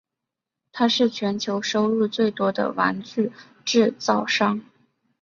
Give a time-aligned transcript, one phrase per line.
[0.71, 3.31] 它是全球收入最多的玩具
[3.63, 4.59] 制造商。